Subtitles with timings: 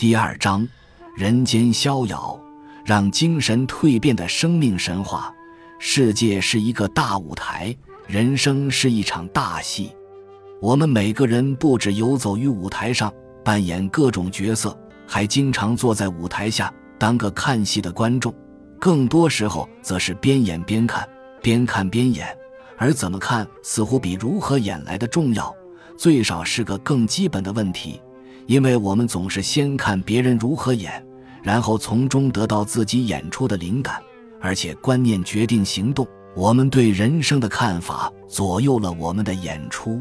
[0.00, 0.66] 第二章：
[1.14, 2.40] 人间逍遥，
[2.86, 5.30] 让精神蜕变的生命神话。
[5.78, 7.76] 世界是一个大舞台，
[8.06, 9.94] 人生是一场大戏。
[10.58, 13.12] 我们每个人不止游走于舞台上，
[13.44, 14.74] 扮演各种角色，
[15.06, 18.34] 还经常坐在舞台下当个看戏的观众。
[18.78, 21.06] 更多时候，则是边演边看，
[21.42, 22.26] 边看边演。
[22.78, 25.54] 而怎么看，似乎比如何演来的重要，
[25.94, 28.00] 最少是个更基本的问题。
[28.46, 31.04] 因为我们总是先看别人如何演，
[31.42, 34.02] 然后从中得到自己演出的灵感，
[34.40, 36.06] 而且观念决定行动。
[36.36, 40.00] 我们对人生的看法左右了我们的演出。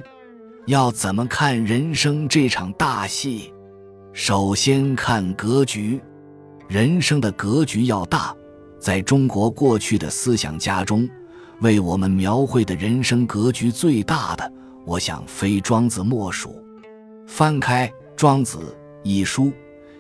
[0.68, 3.52] 要怎么看人生这场大戏？
[4.14, 6.00] 首先看格局，
[6.68, 8.36] 人生的格局要大。
[8.80, 11.10] 在中国过去的思想家中，
[11.62, 14.54] 为我们描绘的人生格局最大的，
[14.86, 16.64] 我想非庄子莫属。
[17.26, 17.88] 翻开。
[18.20, 18.58] 《庄子》
[19.02, 19.50] 一书，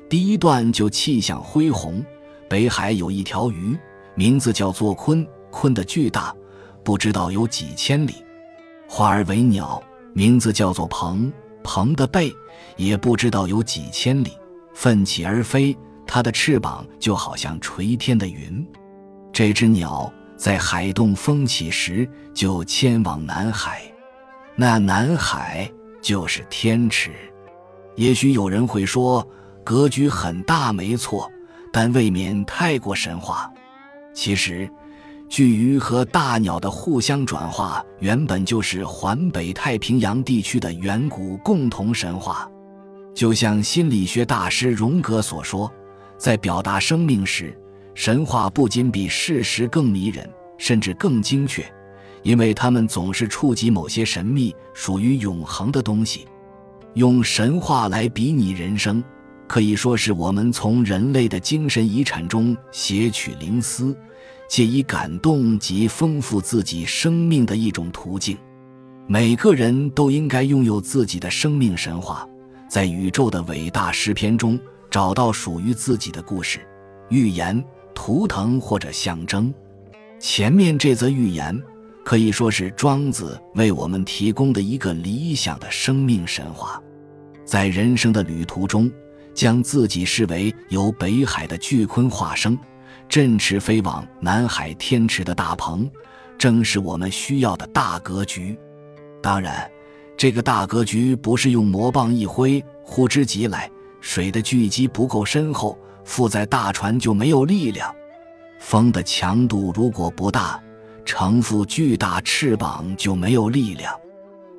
[0.09, 2.04] 第一段就气象恢宏。
[2.50, 3.80] 北海有一条鱼，
[4.14, 6.36] 名字叫做鲲，鲲的巨大，
[6.84, 8.11] 不知道有几千里；
[8.89, 11.31] 化而为鸟，名字叫做鹏，
[11.64, 12.36] 鹏的背
[12.76, 14.33] 也不知道有几千里。
[14.73, 15.73] 奋起而飞，
[16.06, 18.67] 它的翅膀就好像垂天的云。
[19.31, 23.81] 这只鸟在海动风起时就迁往南海，
[24.58, 27.14] 那南海就是天池。
[28.00, 29.28] 也许有人会说，
[29.61, 31.30] 格局很大，没错，
[31.69, 33.52] 但未免太过神话。
[34.14, 34.72] 其实，
[35.28, 42.50] 巨鱼和大鸟的互相转化，原本就是环北太平洋地区的远古共同神话。
[43.14, 45.70] 就像心理学大师荣格所说，
[46.17, 47.53] 在表达生命时，
[47.94, 50.25] 神话不仅比事实更迷人，
[50.58, 51.70] 甚至更精确，
[52.23, 56.25] 因为它们总是触及某些神秘、属于永恒的东西。
[56.95, 59.04] 用神话来比拟人生，
[59.48, 63.95] 可以说是我们从人类的精神遗产中撷取灵思，
[64.50, 68.38] 借以感动及丰富自己生命的一种途径。
[69.08, 72.28] 每个人都应该拥有自己的生命神话，
[72.67, 76.60] 在宇宙的伟大诗篇中找到属于自己的故事、
[77.10, 77.64] 寓言、
[77.94, 79.54] 图腾或者象征。
[80.20, 81.61] 前面这则寓言。
[82.09, 86.81] 可以说是庄子为我们提供的一个理想的生命神话，
[87.45, 88.92] 在人生的旅途中，
[89.31, 92.58] 将自己视为由北海的巨鲲化生，
[93.08, 95.87] 振翅飞往南海天池的大鹏，
[96.36, 98.58] 正是我们需要的大格局。
[99.21, 99.69] 当然，
[100.17, 103.69] 这个大格局不是用魔棒一挥，呼之即来，
[104.02, 107.93] 水的聚集不够深厚，负载大船就没有力量，
[108.58, 110.59] 风的强度如果不大。
[111.05, 113.93] 承负巨大翅膀就没有力量。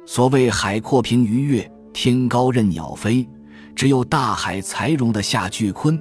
[0.06, 3.28] 所谓海阔凭鱼跃，天高任鸟飞。
[3.76, 5.98] 只有大海才容得下巨鲲，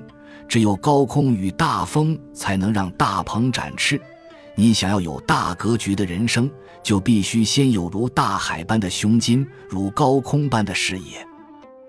[0.47, 4.01] 只有高空与大风才能让大鹏展翅。
[4.55, 6.49] 你想要有大格局的人生，
[6.83, 11.25] 就必须先有如大海般的胸襟，如高空般的视野。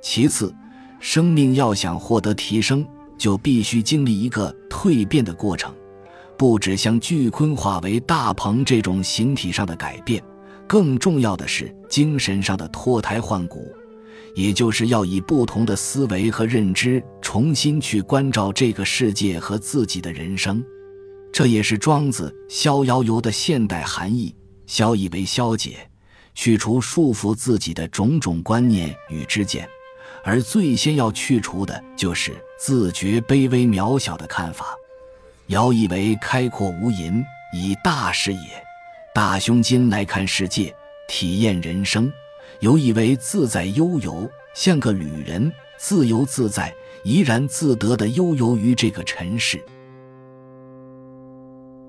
[0.01, 0.55] 其次，
[1.01, 2.87] 生命要想获得提升，
[3.19, 5.75] 就必须经历一个蜕变的过程。
[6.41, 10.25] 不只像巨鲲化为大鹏这种形体上的改变，
[10.67, 13.71] 更重要的是精神上的脱胎换骨，
[14.35, 20.65] 也就是要以不同的思维和认知重新去关照这个世界和自己的人生。
[21.31, 24.35] 这也是庄子《逍遥游》的现代含义：
[24.67, 25.91] 消以为消解，
[26.35, 29.69] 去除束缚自己的种种观念与之见，
[30.25, 34.75] 而最先要去除的就是自觉卑微渺小的看法。
[35.51, 38.41] 遥以为开阔无垠，以大视野、
[39.13, 40.73] 大胸襟来看世界，
[41.09, 42.09] 体验人生；
[42.61, 46.73] 有以为自在悠游，像个旅人，自由自在、
[47.03, 49.61] 怡然自得的悠游于这个尘世。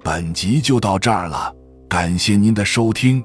[0.04, 1.56] 本集就到这儿了，
[1.88, 3.24] 感谢您的收听，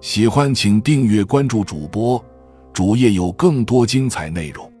[0.00, 2.24] 喜欢请订阅关注主播，
[2.72, 4.72] 主页有更多精彩内容。